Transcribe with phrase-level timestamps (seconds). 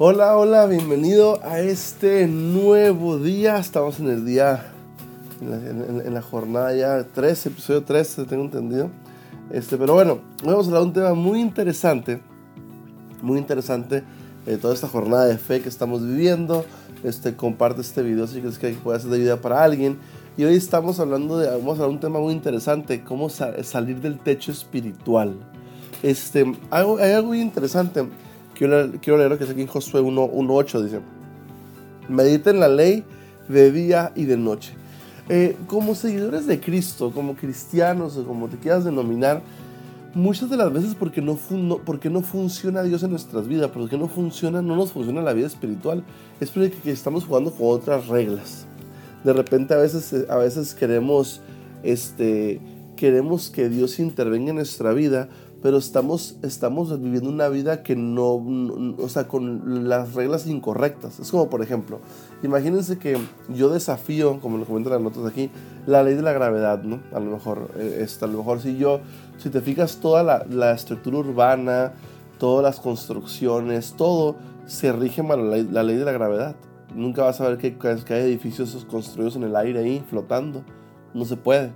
[0.00, 3.58] Hola, hola, bienvenido a este nuevo día.
[3.58, 4.70] Estamos en el día,
[5.40, 8.90] en la, jornada ya 3, episodio 3, tengo entendido.
[9.50, 12.20] Este, pero bueno, vamos a hablar de un tema muy interesante,
[13.22, 14.04] muy interesante,
[14.46, 16.64] de toda esta jornada de fe que estamos viviendo.
[17.02, 19.98] Este, comparte este video si crees que puede ser de ayuda para alguien.
[20.36, 24.20] Y hoy estamos hablando de, vamos a hablar un tema muy interesante, cómo salir del
[24.20, 25.34] techo espiritual.
[26.04, 28.04] Este, hay algo muy interesante
[28.58, 30.98] Quiero, leer lo que es aquí en Josué 1.8, dice,
[32.08, 33.04] mediten la ley
[33.48, 34.72] de día y de noche.
[35.28, 39.42] Eh, como seguidores de Cristo, como cristianos o como te quieras denominar,
[40.12, 41.38] muchas de las veces porque no,
[41.84, 45.46] porque no funciona Dios en nuestras vidas, porque no funciona, no nos funciona la vida
[45.46, 46.02] espiritual,
[46.40, 48.66] es porque estamos jugando con otras reglas.
[49.22, 51.42] De repente a veces, a veces queremos,
[51.84, 52.60] este,
[52.96, 55.28] queremos que Dios intervenga en nuestra vida,
[55.60, 58.44] pero estamos, estamos viviendo una vida que no,
[58.98, 61.18] o sea, con las reglas incorrectas.
[61.18, 61.98] Es como, por ejemplo,
[62.42, 65.50] imagínense que yo desafío, como lo comentan las notas aquí,
[65.86, 67.00] la ley de la gravedad, ¿no?
[67.12, 69.00] A lo mejor, eh, a lo mejor si yo,
[69.38, 71.92] si te fijas, toda la, la estructura urbana,
[72.38, 74.36] todas las construcciones, todo
[74.66, 76.54] se rige por la, la ley de la gravedad.
[76.94, 80.62] Nunca vas a ver que, que hay edificios construidos en el aire ahí, flotando.
[81.14, 81.72] No se puede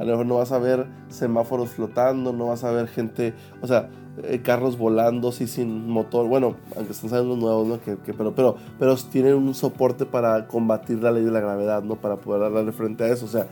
[0.00, 3.66] a lo mejor no vas a ver semáforos flotando, no vas a ver gente, o
[3.66, 3.90] sea,
[4.22, 6.26] eh, carros volando así sin motor.
[6.26, 7.80] Bueno, aunque están saliendo nuevos, ¿no?
[7.82, 11.96] Que, pero, pero, pero tienen un soporte para combatir la ley de la gravedad, ¿no?
[11.96, 13.26] Para poder darle frente a eso.
[13.26, 13.46] O sea,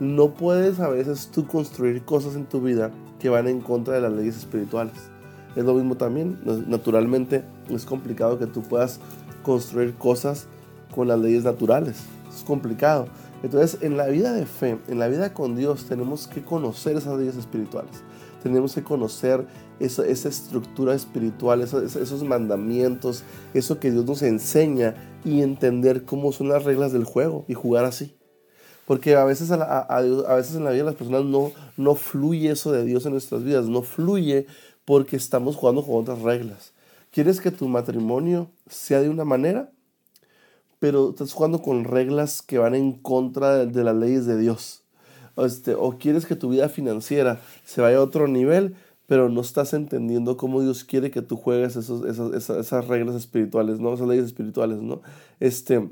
[0.00, 2.90] no puedes a veces tú construir cosas en tu vida
[3.20, 4.94] que van en contra de las leyes espirituales.
[5.54, 8.98] Es lo mismo también, naturalmente es complicado que tú puedas
[9.44, 10.48] construir cosas
[10.92, 12.02] con las leyes naturales.
[12.34, 13.06] Es complicado.
[13.42, 17.18] Entonces, en la vida de fe, en la vida con Dios, tenemos que conocer esas
[17.18, 18.02] leyes espirituales.
[18.42, 19.46] Tenemos que conocer
[19.80, 24.94] esa, esa estructura espiritual, esos, esos mandamientos, eso que Dios nos enseña
[25.24, 28.16] y entender cómo son las reglas del juego y jugar así.
[28.86, 30.00] Porque a veces, a,
[30.36, 33.44] veces en la vida de las personas no, no fluye eso de Dios en nuestras
[33.44, 34.46] vidas, no fluye
[34.84, 36.72] porque estamos jugando con otras reglas.
[37.10, 39.70] ¿Quieres que tu matrimonio sea de una manera?
[40.82, 44.82] Pero estás jugando con reglas que van en contra de, las leyes de Dios.
[45.36, 48.74] Este, o quieres que tu vida financiera se vaya a otro nivel,
[49.06, 53.78] pero no estás entendiendo cómo Dios quiere que tú juegues esos, esas, esas, reglas espirituales,
[53.78, 53.94] ¿no?
[53.94, 55.02] Esas leyes espirituales, ¿no?
[55.38, 55.88] Este,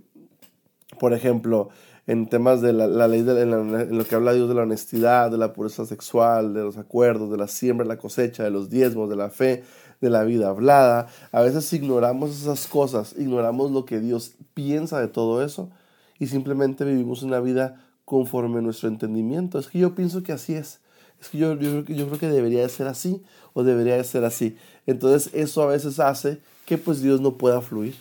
[0.98, 1.68] por ejemplo,
[2.10, 5.38] en temas de la, ley, de, en, lo que habla Dios de la honestidad, de
[5.38, 9.14] la pureza sexual, de los acuerdos, de la siembra, la cosecha, de los diezmos, de
[9.14, 9.62] la fe,
[10.00, 11.06] de la vida hablada.
[11.30, 15.70] A veces ignoramos esas cosas, ignoramos lo que Dios piensa de todo eso
[16.18, 19.60] y simplemente vivimos una vida conforme a nuestro entendimiento.
[19.60, 20.80] Es que yo pienso que así es.
[21.20, 23.22] Es que yo, yo, yo creo que debería de ser así
[23.52, 24.56] o debería de ser así.
[24.84, 27.94] Entonces eso a veces hace que pues Dios no pueda fluir,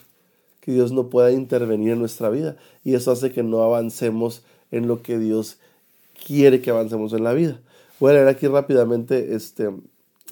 [0.72, 2.58] Dios no pueda intervenir en nuestra vida.
[2.84, 5.58] Y eso hace que no avancemos en lo que Dios
[6.26, 7.60] quiere que avancemos en la vida.
[8.00, 9.70] Voy a leer aquí rápidamente este,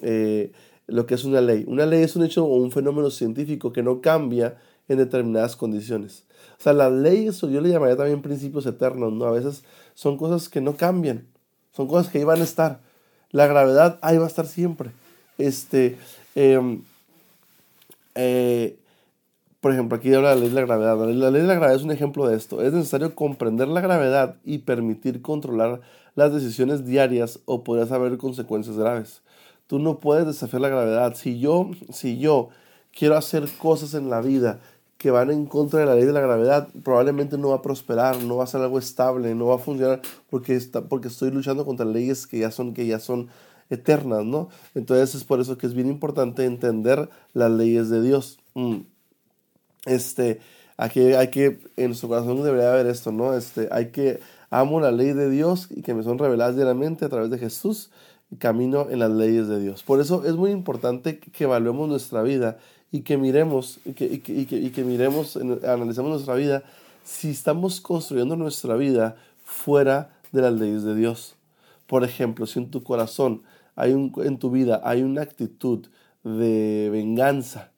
[0.02, 0.52] eh,
[0.86, 1.64] lo que es una ley.
[1.66, 6.24] Una ley es un hecho o un fenómeno científico que no cambia en determinadas condiciones.
[6.58, 9.26] O sea, las leyes, yo le llamaría también principios eternos, ¿no?
[9.26, 9.62] A veces
[9.94, 11.26] son cosas que no cambian,
[11.72, 12.80] son cosas que ahí van a estar.
[13.30, 14.90] La gravedad ahí va a estar siempre.
[15.36, 15.96] Este,
[16.34, 16.82] em,
[18.14, 18.78] eh,
[19.60, 20.96] por ejemplo, aquí habla la ley de la gravedad.
[20.96, 22.62] La ley de la gravedad es un ejemplo de esto.
[22.62, 25.80] Es necesario comprender la gravedad y permitir controlar
[26.14, 29.22] las decisiones diarias o podrías haber consecuencias graves.
[29.66, 31.14] Tú no puedes desafiar la gravedad.
[31.14, 32.50] Si yo, si yo
[32.96, 34.60] quiero hacer cosas en la vida
[34.96, 38.20] que van en contra de la ley de la gravedad, probablemente no va a prosperar,
[38.22, 40.00] no va a ser algo estable, no va a funcionar
[40.30, 43.28] porque, está, porque estoy luchando contra leyes que ya son, que ya son
[43.70, 44.48] eternas, ¿no?
[44.74, 48.38] Entonces es por eso que es bien importante entender las leyes de Dios.
[48.54, 48.78] Mm.
[49.88, 50.40] Este,
[50.76, 53.34] aquí hay que, en nuestro corazón debería haber esto, ¿no?
[53.34, 54.20] Este, hay que,
[54.50, 57.90] amo la ley de Dios y que me son reveladas diariamente a través de Jesús
[58.38, 59.82] camino en las leyes de Dios.
[59.82, 62.58] Por eso es muy importante que evaluemos nuestra vida
[62.92, 66.62] y que miremos, y que, y que, y que, miremos, analicemos nuestra vida
[67.04, 71.36] si estamos construyendo nuestra vida fuera de las leyes de Dios.
[71.86, 73.42] Por ejemplo, si en tu corazón
[73.76, 75.86] hay un, en tu vida hay una actitud
[76.22, 77.70] de venganza,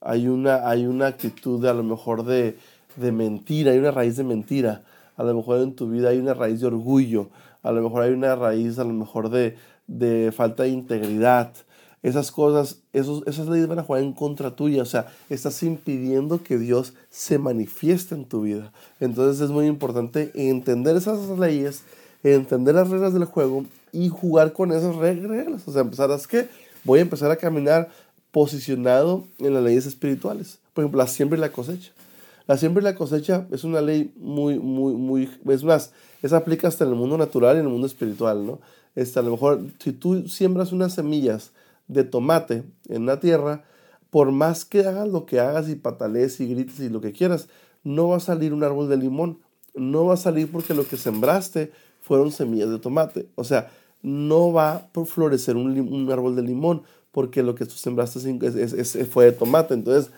[0.00, 2.56] hay una, hay una actitud de, a lo mejor de,
[2.96, 4.82] de mentira, hay una raíz de mentira,
[5.16, 7.28] a lo mejor en tu vida hay una raíz de orgullo,
[7.62, 9.56] a lo mejor hay una raíz a lo mejor de,
[9.86, 11.52] de falta de integridad.
[12.02, 16.42] Esas cosas, esos, esas leyes van a jugar en contra tuya, o sea, estás impidiendo
[16.42, 18.72] que Dios se manifieste en tu vida.
[19.00, 21.82] Entonces es muy importante entender esas leyes,
[22.22, 25.68] entender las reglas del juego y jugar con esas reglas.
[25.68, 26.48] O sea, empezar a, que
[26.84, 27.90] voy a empezar a caminar
[28.30, 30.58] posicionado en las leyes espirituales.
[30.72, 31.92] Por ejemplo, la siembra y la cosecha.
[32.46, 35.92] La siembra y la cosecha es una ley muy, muy, muy, es más,
[36.22, 38.60] esa aplica hasta en el mundo natural y en el mundo espiritual, ¿no?
[38.94, 41.52] Este, a lo mejor, si tú siembras unas semillas
[41.86, 43.64] de tomate en la tierra,
[44.10, 47.48] por más que hagas lo que hagas y patalees y grites y lo que quieras,
[47.84, 49.38] no va a salir un árbol de limón.
[49.74, 53.28] No va a salir porque lo que sembraste fueron semillas de tomate.
[53.36, 53.70] O sea,
[54.02, 58.20] no va a florecer un, un árbol de limón porque lo que tú sembraste
[59.10, 59.74] fue de tomate.
[59.74, 60.12] Entonces,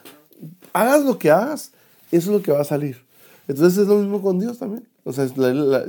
[0.73, 1.73] hagas lo que hagas,
[2.11, 2.99] eso es lo que va a salir.
[3.49, 4.87] Entonces es lo mismo con Dios también.
[5.05, 5.29] O sea,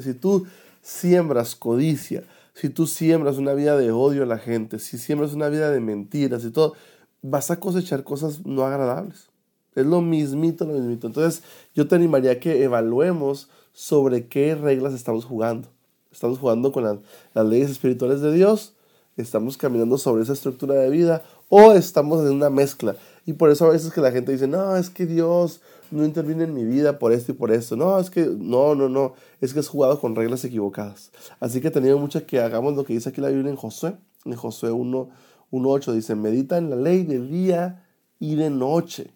[0.02, 0.46] si tú
[0.82, 2.24] siembras codicia,
[2.54, 5.80] si tú siembras una vida de odio a la gente, si siembras una vida de
[5.80, 6.74] mentiras y todo,
[7.22, 9.30] vas a cosechar cosas no agradables.
[9.76, 11.08] Es lo mismito, lo mismito.
[11.08, 15.70] Entonces yo te animaría a que evaluemos sobre qué reglas estamos jugando.
[16.12, 17.02] Estamos jugando con
[17.34, 18.76] las leyes espirituales de Dios,
[19.18, 22.96] estamos caminando sobre esa estructura de vida o estamos en una mezcla.
[23.26, 25.62] Y por eso a veces que la gente dice, no, es que Dios
[25.92, 27.76] no interviene en mi vida por esto y por esto.
[27.76, 31.12] No, es que, no, no, no, es que has jugado con reglas equivocadas.
[31.40, 33.96] Así que tenido mucho que hagamos lo que dice aquí la Biblia en Josué.
[34.26, 35.10] En Josué 1,
[35.52, 37.86] 1.8 dice, medita en la ley de día
[38.20, 39.12] y de noche.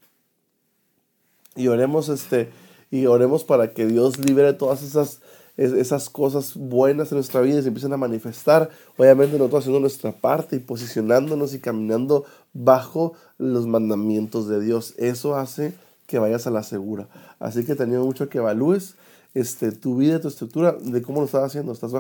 [1.56, 2.52] Y oremos, este,
[2.92, 5.22] y oremos para que Dios libere todas esas,
[5.58, 8.70] esas cosas buenas en nuestra vida y se empiecen a manifestar.
[8.96, 14.94] Obviamente nosotros haciendo nuestra parte y posicionándonos y caminando bajo los mandamientos de Dios.
[14.98, 15.74] Eso hace
[16.06, 17.08] que vayas a la segura.
[17.40, 18.96] Así que tenía mucho que evalúes
[19.34, 21.72] este, tu vida, tu estructura, de cómo lo estás haciendo.
[21.72, 21.92] ¿Estás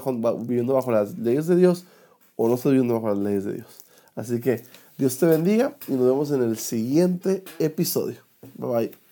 [0.46, 1.86] viviendo bajo las leyes de Dios
[2.36, 3.68] o no estás viviendo bajo las leyes de Dios?
[4.16, 4.64] Así que
[4.98, 8.18] Dios te bendiga y nos vemos en el siguiente episodio.
[8.56, 9.07] Bye bye.